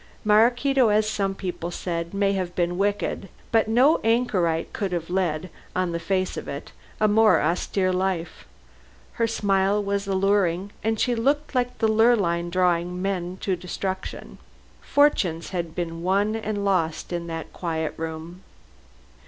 [0.25, 5.51] Maraquito, as some people said, may have been wicked, but no anchorite could have led,
[5.75, 8.47] on the face of it, a more austere life.
[9.21, 14.39] Her smile was alluring, and she looked like the Lurline drawing men to destruction.
[14.81, 18.41] Fortunes had been lost in that quiet room.